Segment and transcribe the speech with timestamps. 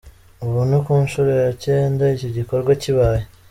[0.43, 3.23] Ubu ni ku nshuro ya cyenda iki gikorwa kibaye.